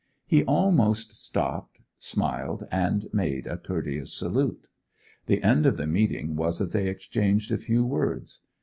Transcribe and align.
He 0.25 0.43
almost 0.45 1.15
stopped, 1.15 1.77
smiled, 1.99 2.67
and 2.71 3.05
made 3.13 3.45
a 3.45 3.55
courteous 3.59 4.11
salute. 4.11 4.65
The 5.27 5.43
end 5.43 5.67
of 5.67 5.77
the 5.77 5.85
meeting 5.85 6.35
was 6.35 6.57
that 6.57 6.71
they 6.71 6.87
exchanged 6.87 7.51
a 7.51 7.57
few 7.59 7.85
words. 7.85 8.39